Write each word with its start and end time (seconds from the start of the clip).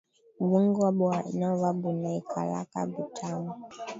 Bunga 0.49 0.87
bwa 0.97 1.15
nova 1.39 1.69
bunaikalaka 1.81 2.79
butamu 2.91 3.51